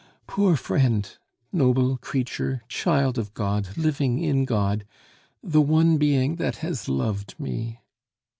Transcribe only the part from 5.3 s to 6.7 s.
The one being that